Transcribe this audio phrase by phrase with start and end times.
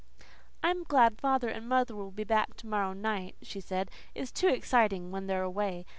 [0.63, 3.91] "I'm glad father and mother will be back to morrow night," she said.
[4.15, 5.85] "It's too exciting when they're away.